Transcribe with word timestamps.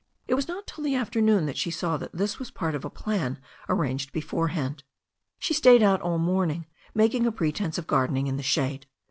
It 0.27 0.33
was 0.33 0.47
not 0.47 0.65
till 0.65 0.83
the 0.83 0.95
afternoon 0.95 1.45
that 1.45 1.59
she 1.59 1.69
saw 1.69 1.95
that 1.97 2.11
this 2.11 2.39
was 2.39 2.49
part 2.49 2.73
of 2.73 2.83
a 2.83 2.89
plan 2.89 3.37
arranged 3.69 4.11
beforehand. 4.11 4.83
She 5.37 5.53
stayed 5.53 5.83
out 5.83 6.01
all 6.01 6.13
the 6.17 6.23
morning, 6.23 6.65
making 6.95 7.27
a 7.27 7.31
pretence 7.31 7.77
of 7.77 7.85
gardening 7.85 8.25
in 8.25 8.35
the 8.37 8.41
shade. 8.41 8.87